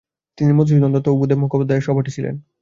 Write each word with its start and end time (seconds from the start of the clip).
তিনি 0.37 0.51
মধুসূদন 0.53 0.91
দত্ত 0.93 1.07
ও 1.07 1.19
ভূদেব 1.19 1.37
মুখোপাধ্যায় 1.37 1.79
এর 1.79 1.85
সহপাঠী 1.85 2.11
ছিলেন। 2.11 2.35